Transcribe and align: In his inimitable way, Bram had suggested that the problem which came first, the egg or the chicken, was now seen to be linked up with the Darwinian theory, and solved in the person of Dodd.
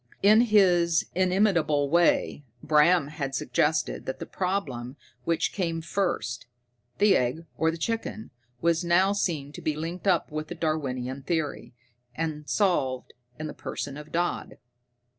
In 0.23 0.41
his 0.49 1.05
inimitable 1.13 1.87
way, 1.87 2.43
Bram 2.63 3.09
had 3.09 3.35
suggested 3.35 4.07
that 4.07 4.17
the 4.17 4.25
problem 4.25 4.95
which 5.25 5.53
came 5.53 5.79
first, 5.79 6.47
the 6.97 7.15
egg 7.15 7.45
or 7.55 7.69
the 7.69 7.77
chicken, 7.77 8.31
was 8.61 8.83
now 8.83 9.13
seen 9.13 9.51
to 9.51 9.61
be 9.61 9.75
linked 9.75 10.07
up 10.07 10.31
with 10.31 10.47
the 10.47 10.55
Darwinian 10.55 11.21
theory, 11.21 11.75
and 12.15 12.49
solved 12.49 13.13
in 13.37 13.45
the 13.45 13.53
person 13.53 13.95
of 13.95 14.11
Dodd. 14.11 14.57